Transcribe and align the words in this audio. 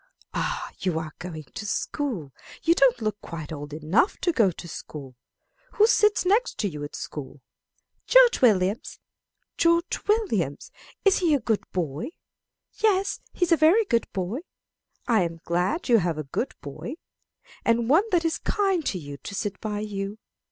Ah! 0.33 0.71
you 0.79 0.97
are 0.97 1.13
going 1.19 1.43
to 1.53 1.63
school. 1.67 2.33
You 2.63 2.73
don't 2.73 3.03
look 3.03 3.21
quite 3.21 3.51
old 3.53 3.71
enough 3.71 4.17
to 4.21 4.31
go 4.31 4.49
to 4.49 4.67
school. 4.67 5.15
Who 5.73 5.85
sits 5.85 6.25
next 6.25 6.57
to 6.57 6.67
you 6.67 6.83
at 6.83 6.95
school? 6.95 7.41
George 8.07 8.41
Williams. 8.41 8.97
George 9.59 9.99
Williams? 10.07 10.71
Is 11.05 11.19
he 11.19 11.35
a 11.35 11.39
good 11.39 11.63
boy? 11.71 12.07
Yes, 12.79 13.19
he's 13.31 13.51
a 13.51 13.57
very 13.57 13.85
good 13.85 14.11
boy. 14.11 14.39
I 15.07 15.21
am 15.21 15.37
glad 15.43 15.87
you 15.87 15.99
have 15.99 16.17
a 16.17 16.23
good 16.23 16.55
boy, 16.61 16.95
and 17.63 17.87
one 17.87 18.05
that 18.09 18.25
is 18.25 18.39
kind 18.39 18.83
to 18.87 18.97
you, 18.97 19.17
to 19.17 19.35
sit 19.35 19.59
by 19.61 19.81
you. 19.81 20.17